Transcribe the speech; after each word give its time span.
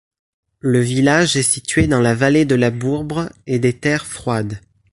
Le 0.61 0.79
village 0.79 1.35
est 1.37 1.43
situé 1.43 1.85
dans 1.85 2.01
la 2.01 2.15
vallée 2.15 2.43
de 2.45 2.55
la 2.55 2.71
Bourbre 2.71 3.29
et 3.45 3.59
des 3.59 3.73
Terres 3.77 4.07
froides. 4.07 4.57